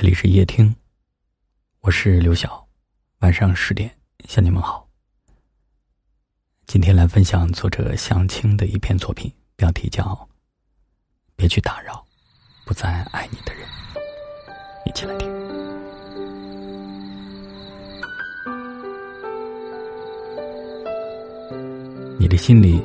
[0.00, 0.74] 这里是夜听，
[1.80, 2.66] 我是刘晓，
[3.18, 3.94] 晚上十点
[4.26, 4.88] 向你们好。
[6.66, 10.02] 今天来分享作者向清的一篇作品，标题叫
[11.36, 12.02] 《别去打扰
[12.64, 13.68] 不再爱你的人》，
[14.86, 15.28] 一起来听。
[22.18, 22.82] 你的心里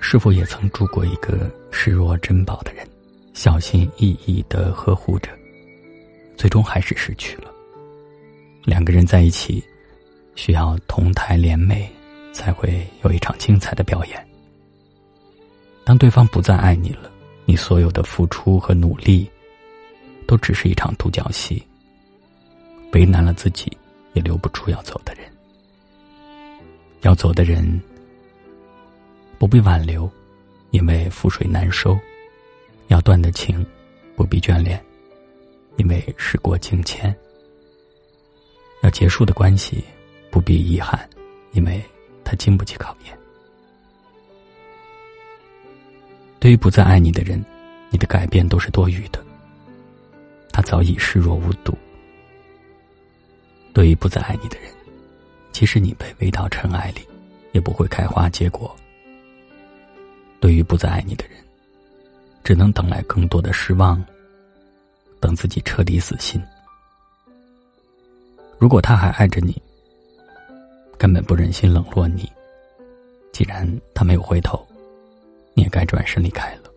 [0.00, 2.84] 是否也曾住过一个视若珍宝的人，
[3.32, 5.30] 小心翼翼的呵护着？
[6.36, 7.50] 最终还是失去了。
[8.64, 9.62] 两个人在一起，
[10.34, 11.86] 需要同台联袂，
[12.32, 14.26] 才会有一场精彩的表演。
[15.84, 17.10] 当对方不再爱你了，
[17.44, 19.30] 你所有的付出和努力，
[20.26, 21.62] 都只是一场独角戏。
[22.92, 23.76] 为难了自己，
[24.12, 25.24] 也留不住要走的人。
[27.02, 27.82] 要走的人，
[29.38, 30.10] 不必挽留，
[30.70, 31.98] 因为覆水难收；
[32.88, 33.64] 要断的情，
[34.16, 34.83] 不必眷恋。
[35.76, 37.14] 因为时过境迁，
[38.82, 39.82] 要结束的关系
[40.30, 41.08] 不必遗憾，
[41.52, 41.82] 因为
[42.22, 43.18] 他经不起考验。
[46.38, 47.44] 对于不再爱你的人，
[47.90, 49.24] 你的改变都是多余的，
[50.52, 51.76] 他早已视若无睹。
[53.72, 54.70] 对于不再爱你的人，
[55.50, 57.00] 即使你被围到尘埃里，
[57.52, 58.74] 也不会开花结果。
[60.38, 61.38] 对于不再爱你的人，
[62.44, 64.04] 只能等来更多的失望。
[65.24, 66.38] 等自己彻底死心。
[68.58, 69.56] 如果他还爱着你，
[70.98, 72.30] 根本不忍心冷落你。
[73.32, 74.62] 既然他没有回头，
[75.54, 76.70] 你也该转身离开了。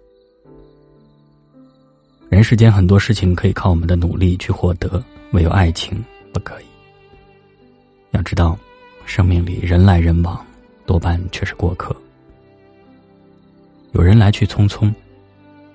[2.30, 5.04] 人世间很多事情可以靠我们的努力去获得，
[5.34, 6.66] 唯有爱情不可以。
[8.12, 8.58] 要知道，
[9.06, 10.42] 生命里人来人往，
[10.86, 11.94] 多半却是过客。
[13.92, 14.90] 有人来去匆匆，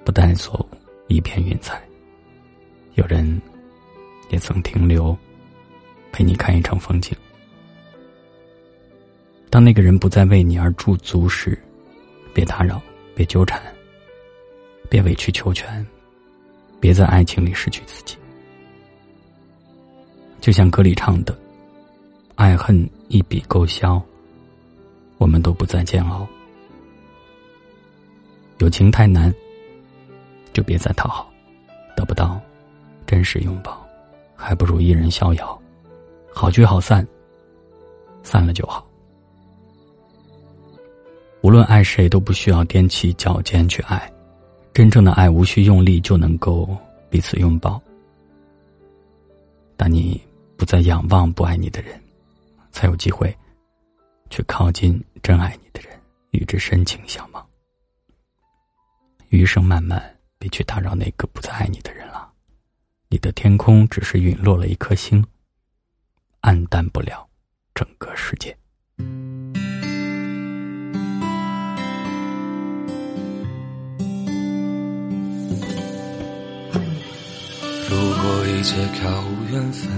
[0.06, 0.67] 不带走
[1.09, 1.78] 一片云彩。
[2.95, 3.41] 有人
[4.29, 5.17] 也曾停留，
[6.12, 7.17] 陪你看一场风景。
[9.49, 11.59] 当那个人不再为你而驻足时，
[12.34, 12.81] 别打扰，
[13.15, 13.61] 别纠缠，
[14.91, 15.87] 别委曲求全，
[16.81, 18.16] 别在爱情里失去自己。
[20.41, 21.39] 就像歌里唱的
[22.37, 24.03] ：“爱恨一笔勾销，
[25.19, 26.27] 我们都不再煎熬。
[28.59, 29.34] 友情太难，
[30.53, 31.33] 就别再讨好，
[31.97, 32.41] 得不到。”
[33.12, 33.87] 真实拥抱，
[34.34, 35.62] 还不如一人逍遥。
[36.33, 37.06] 好聚好散，
[38.23, 38.89] 散了就好。
[41.43, 44.11] 无论爱谁，都不需要踮起脚尖去爱。
[44.72, 46.75] 真正的爱，无需用力就能够
[47.11, 47.78] 彼此拥抱。
[49.77, 50.19] 当你
[50.56, 52.03] 不再仰望不爱你的人，
[52.71, 53.37] 才有机会
[54.31, 57.47] 去靠近真爱你的人，与之深情相望。
[59.28, 60.03] 余生漫漫，
[60.39, 62.31] 别去打扰那个不再爱你的人了。
[63.12, 65.23] 你的天空只是陨落了一颗星，
[66.41, 67.28] 暗淡不了
[67.75, 68.56] 整个世界。
[68.97, 69.05] 如
[78.22, 79.91] 果一切靠缘分，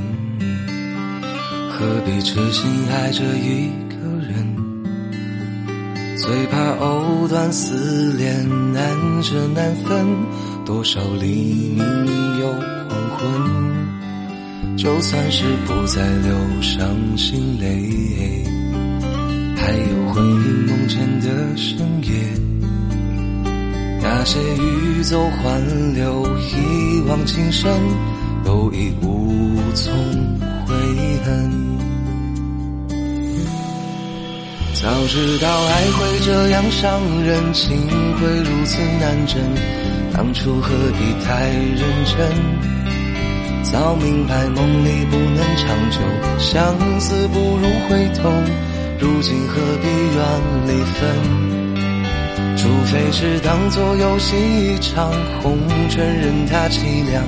[1.70, 3.94] 何必痴心爱着一个
[4.26, 4.56] 人？
[6.16, 10.04] 最怕藕断丝连，难舍难分，
[10.66, 12.73] 多少黎明又。
[14.76, 16.86] 就算是不再流伤
[17.16, 18.44] 心泪，
[19.56, 22.12] 还有回忆梦见的深夜。
[24.02, 25.58] 那些欲走还
[25.94, 27.72] 留、一往情深，
[28.44, 29.94] 都已无从
[30.66, 30.74] 悔
[31.24, 31.50] 恨。
[34.74, 37.74] 早知道爱会这样伤人，情
[38.18, 39.40] 会如此难枕，
[40.12, 42.14] 当初何必太认真？
[43.64, 45.98] 早明白梦里不能长久，
[46.38, 48.30] 相思不如回头。
[49.00, 50.22] 如今何必怨
[50.68, 52.56] 离分？
[52.56, 55.10] 除非是当作游戏一场，
[55.42, 55.58] 红
[55.88, 57.24] 尘任它凄凉，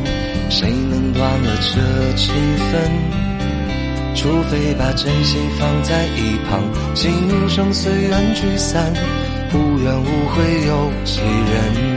[0.48, 2.32] 谁能断了这情
[2.70, 2.90] 分？
[4.14, 6.62] 除非把真心放在一旁，
[6.94, 7.12] 今
[7.48, 8.92] 生随缘聚散，
[9.52, 11.95] 无怨无悔有几人？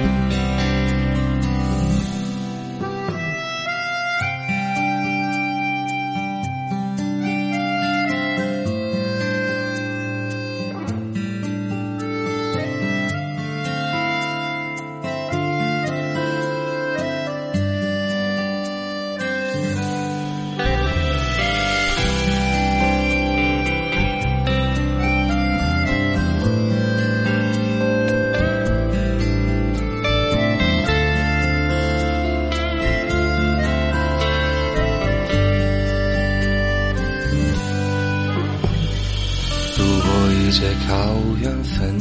[40.51, 40.95] 世界靠
[41.39, 41.95] 缘分，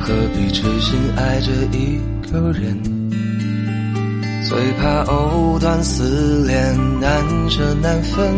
[0.00, 2.76] 何必痴心爱着一个人？
[4.48, 8.34] 最怕藕断丝连，难舍难分，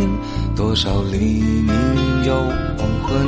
[0.54, 2.34] 多少黎明又
[2.76, 3.26] 黄昏。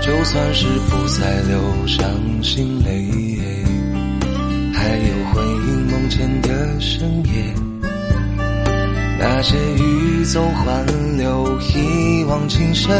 [0.00, 2.08] 就算是不再流伤
[2.42, 3.06] 心泪，
[4.72, 7.54] 还有回忆梦前的深夜。
[9.18, 10.86] 那些欲走还
[11.18, 12.90] 留、一往情深，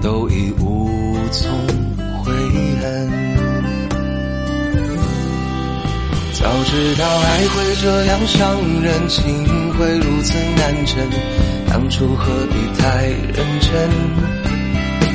[0.00, 1.50] 都已无从
[2.24, 2.32] 悔
[2.80, 3.10] 恨。
[6.32, 11.06] 早知道爱会这样伤人，情会如此难枕，
[11.68, 13.70] 当初何必太认真？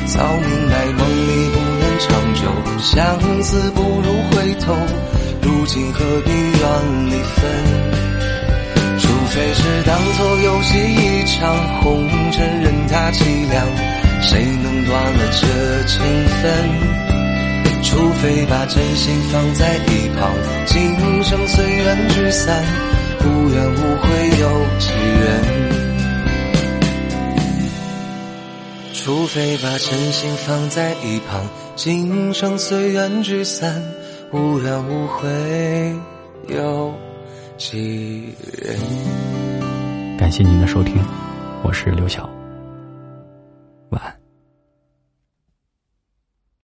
[0.06, 2.42] 早明白梦里不能长久，
[2.80, 4.72] 相思不如回头，
[5.42, 6.62] 如今何必怨
[7.10, 7.42] 离分？
[8.98, 13.66] 除非是当作游戏一场，红尘任它凄凉，
[14.26, 16.42] 谁能断了这情分？
[17.82, 20.32] 除非把真心放在一旁，
[20.66, 22.64] 今生随缘聚散，
[23.24, 24.08] 无怨无悔
[24.40, 24.90] 有几
[25.22, 25.30] 人？
[28.92, 33.80] 除非把真心放在一旁，今生随缘聚散，
[34.32, 35.28] 无怨无悔
[36.48, 36.92] 有。
[37.56, 38.76] 几人？
[40.18, 40.96] 感谢您的收听，
[41.62, 42.28] 我是刘晓，
[43.90, 44.25] 晚安。